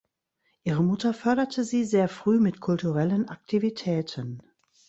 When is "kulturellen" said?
2.59-3.29